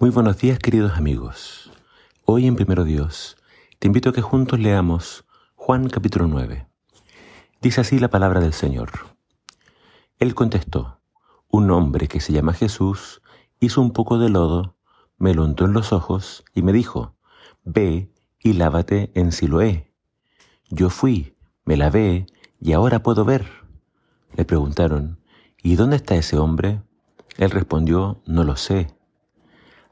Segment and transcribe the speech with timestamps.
[0.00, 1.70] Muy buenos días queridos amigos.
[2.24, 3.36] Hoy en Primero Dios
[3.78, 5.24] te invito a que juntos leamos
[5.54, 6.66] Juan capítulo 9.
[7.62, 8.90] Dice así la palabra del Señor.
[10.18, 11.00] Él contestó,
[11.48, 13.22] un hombre que se llama Jesús
[13.60, 14.76] hizo un poco de lodo,
[15.16, 17.14] me lo untó en los ojos y me dijo,
[17.62, 19.94] ve y lávate en Siloé.
[20.70, 22.26] Yo fui, me lavé
[22.60, 23.46] y ahora puedo ver.
[24.36, 25.20] Le preguntaron,
[25.62, 26.82] ¿y dónde está ese hombre?
[27.36, 28.88] Él respondió, no lo sé.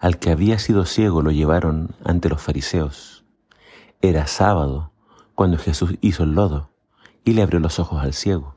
[0.02, 3.24] Al que había sido ciego lo llevaron ante los fariseos.
[4.00, 4.90] Era sábado
[5.36, 6.70] cuando Jesús hizo el lodo
[7.24, 8.56] y le abrió los ojos al ciego.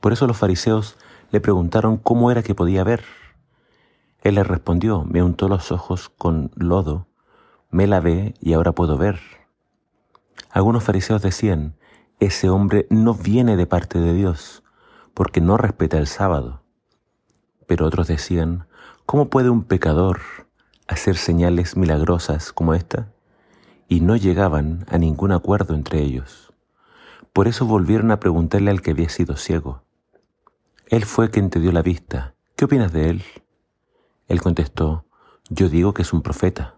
[0.00, 0.98] Por eso los fariseos
[1.30, 3.04] le preguntaron cómo era que podía ver.
[4.20, 7.06] Él les respondió, me untó los ojos con lodo,
[7.70, 9.18] me lavé y ahora puedo ver.
[10.50, 11.74] Algunos fariseos decían,
[12.20, 14.62] ese hombre no viene de parte de Dios,
[15.14, 16.60] porque no respeta el sábado.
[17.66, 18.66] Pero otros decían,
[19.06, 20.20] ¿cómo puede un pecador
[20.88, 23.12] hacer señales milagrosas como esta,
[23.88, 26.52] y no llegaban a ningún acuerdo entre ellos.
[27.32, 29.82] Por eso volvieron a preguntarle al que había sido ciego.
[30.86, 32.34] Él fue quien te dio la vista.
[32.56, 33.24] ¿Qué opinas de él?
[34.28, 35.04] Él contestó,
[35.50, 36.76] yo digo que es un profeta.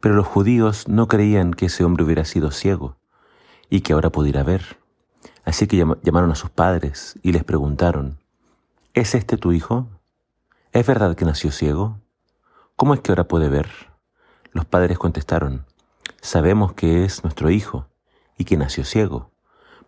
[0.00, 2.96] Pero los judíos no creían que ese hombre hubiera sido ciego
[3.70, 4.78] y que ahora pudiera ver.
[5.44, 8.18] Así que llamaron a sus padres y les preguntaron,
[8.94, 9.88] ¿es este tu hijo?
[10.72, 12.00] ¿Es verdad que nació ciego?
[12.78, 13.68] ¿Cómo es que ahora puede ver?
[14.52, 15.66] Los padres contestaron,
[16.20, 17.88] sabemos que es nuestro hijo
[18.36, 19.32] y que nació ciego,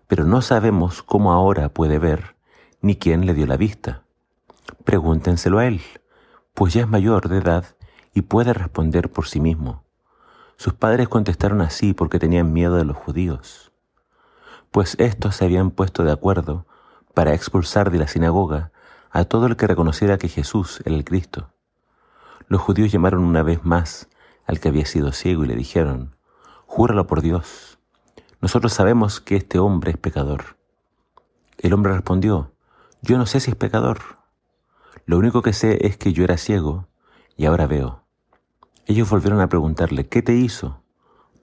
[0.09, 2.35] pero no sabemos cómo ahora puede ver
[2.81, 4.03] ni quién le dio la vista.
[4.83, 5.81] Pregúntenselo a él,
[6.53, 7.65] pues ya es mayor de edad
[8.13, 9.85] y puede responder por sí mismo.
[10.57, 13.71] Sus padres contestaron así porque tenían miedo de los judíos,
[14.73, 16.67] pues estos se habían puesto de acuerdo
[17.15, 18.73] para expulsar de la sinagoga
[19.13, 21.53] a todo el que reconociera que Jesús era el Cristo.
[22.51, 24.09] Los judíos llamaron una vez más
[24.45, 26.17] al que había sido ciego y le dijeron,
[26.67, 27.79] Júralo por Dios,
[28.41, 30.56] nosotros sabemos que este hombre es pecador.
[31.59, 32.53] El hombre respondió,
[33.03, 34.00] Yo no sé si es pecador.
[35.06, 36.88] Lo único que sé es que yo era ciego
[37.37, 38.03] y ahora veo.
[38.87, 40.82] Ellos volvieron a preguntarle, ¿qué te hizo?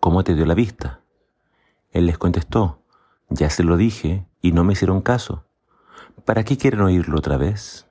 [0.02, 1.00] ¿Cómo te dio la vista?
[1.92, 2.84] Él les contestó,
[3.30, 5.46] ya se lo dije y no me hicieron caso.
[6.26, 7.88] ¿Para qué quieren oírlo otra vez?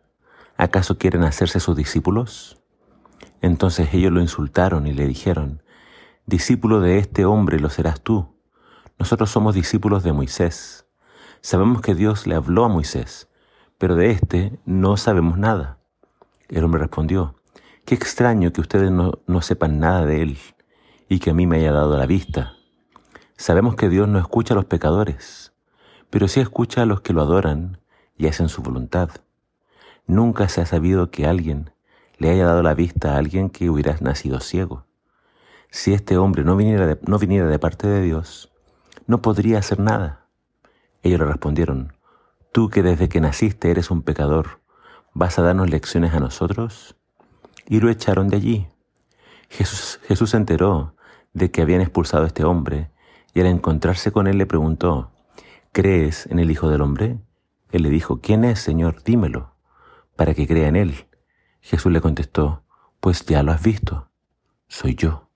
[0.59, 2.61] ¿Acaso quieren hacerse sus discípulos?
[3.41, 5.63] Entonces ellos lo insultaron y le dijeron,
[6.27, 8.35] Discípulo de este hombre lo serás tú.
[8.99, 10.87] Nosotros somos discípulos de Moisés.
[11.41, 13.29] Sabemos que Dios le habló a Moisés,
[13.79, 15.79] pero de éste no sabemos nada.
[16.49, 17.37] El hombre respondió,
[17.85, 20.39] Qué extraño que ustedes no, no sepan nada de él
[21.09, 22.55] y que a mí me haya dado la vista.
[23.37, 25.53] Sabemos que Dios no escucha a los pecadores,
[26.11, 27.81] pero sí escucha a los que lo adoran
[28.17, 29.11] y hacen su voluntad.
[30.07, 31.71] Nunca se ha sabido que alguien
[32.19, 34.85] le haya dado la vista a alguien que hubiera nacido ciego.
[35.71, 38.53] Si este hombre no viniera de, no viniera de parte de Dios,
[39.07, 40.27] no podría hacer nada.
[41.03, 41.93] Ellos le respondieron,
[42.53, 44.61] tú que desde que naciste eres un pecador,
[45.13, 46.97] ¿vas a darnos lecciones a nosotros?
[47.69, 48.67] Y lo echaron de allí.
[49.49, 50.95] Jesús, Jesús se enteró
[51.33, 52.91] de que habían expulsado a este hombre
[53.35, 55.11] y al encontrarse con él le preguntó,
[55.73, 57.19] ¿crees en el Hijo del Hombre?
[57.71, 59.03] Él le dijo, ¿quién es, Señor?
[59.05, 59.53] Dímelo,
[60.17, 61.07] para que crea en él.
[61.61, 62.63] Jesús le contestó,
[63.01, 64.11] pues ya lo has visto,
[64.69, 65.29] soy yo,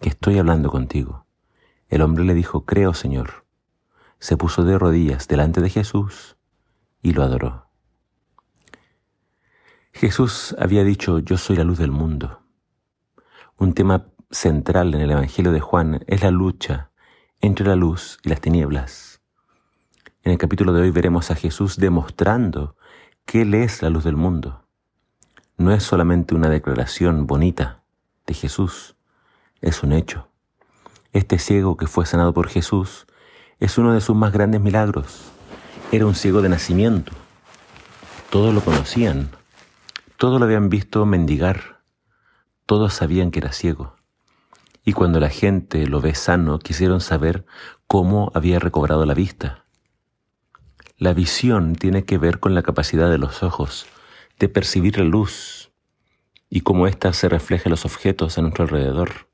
[0.00, 1.26] que estoy hablando contigo.
[1.88, 3.46] El hombre le dijo, creo, Señor.
[4.18, 6.36] Se puso de rodillas delante de Jesús
[7.02, 7.66] y lo adoró.
[9.92, 12.42] Jesús había dicho, yo soy la luz del mundo.
[13.56, 16.90] Un tema central en el Evangelio de Juan es la lucha
[17.40, 19.22] entre la luz y las tinieblas.
[20.22, 22.76] En el capítulo de hoy veremos a Jesús demostrando
[23.24, 24.67] que Él es la luz del mundo
[25.58, 27.82] no es solamente una declaración bonita
[28.26, 28.94] de Jesús,
[29.60, 30.28] es un hecho.
[31.12, 33.06] Este ciego que fue sanado por Jesús
[33.58, 35.24] es uno de sus más grandes milagros.
[35.90, 37.12] Era un ciego de nacimiento.
[38.30, 39.30] Todos lo conocían,
[40.16, 41.80] todos lo habían visto mendigar,
[42.64, 43.96] todos sabían que era ciego.
[44.84, 47.46] Y cuando la gente lo ve sano, quisieron saber
[47.88, 49.64] cómo había recobrado la vista.
[50.98, 53.86] La visión tiene que ver con la capacidad de los ojos
[54.38, 55.57] de percibir la luz
[56.50, 59.28] y cómo ésta se refleja en los objetos a nuestro alrededor.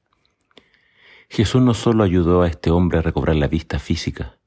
[1.29, 4.39] Jesús no solo ayudó a este hombre a recobrar la vista física,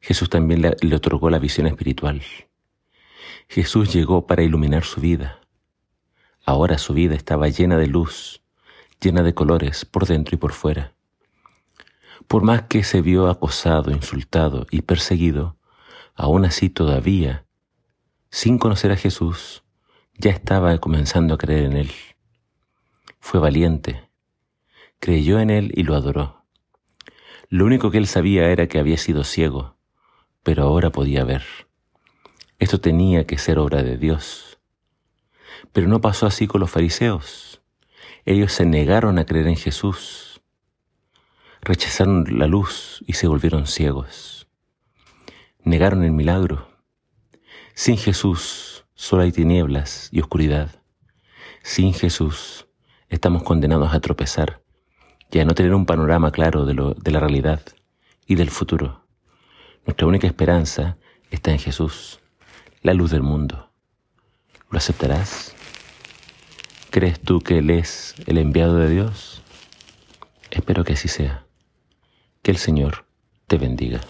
[0.00, 2.22] Jesús también le, le otorgó la visión espiritual.
[3.48, 5.40] Jesús llegó para iluminar su vida.
[6.44, 8.42] Ahora su vida estaba llena de luz,
[9.00, 10.94] llena de colores por dentro y por fuera.
[12.26, 15.56] Por más que se vio acosado, insultado y perseguido,
[16.14, 17.46] aún así todavía,
[18.30, 19.62] sin conocer a Jesús,
[20.20, 21.90] ya estaba comenzando a creer en Él.
[23.20, 24.08] fue valiente,
[24.98, 26.44] creyó en Él y lo adoró.
[27.48, 29.76] Lo único que él sabía era que había sido ciego,
[30.42, 31.44] pero ahora podía ver.
[32.58, 34.58] Esto tenía que ser obra de Dios.
[35.72, 37.62] Pero no pasó así con los fariseos.
[38.24, 40.42] Ellos se negaron a creer en Jesús,
[41.62, 44.48] rechazaron la luz y se volvieron ciegos.
[45.62, 46.68] Negaron el milagro.
[47.74, 48.67] Sin Jesús
[48.98, 50.70] solo hay tinieblas y oscuridad.
[51.62, 52.66] Sin Jesús
[53.08, 54.60] estamos condenados a tropezar
[55.30, 57.62] y a no tener un panorama claro de, lo, de la realidad
[58.26, 59.06] y del futuro.
[59.86, 60.98] Nuestra única esperanza
[61.30, 62.18] está en Jesús,
[62.82, 63.70] la luz del mundo.
[64.68, 65.54] ¿Lo aceptarás?
[66.90, 69.42] ¿Crees tú que Él es el enviado de Dios?
[70.50, 71.46] Espero que así sea.
[72.42, 73.06] Que el Señor
[73.46, 74.00] te bendiga.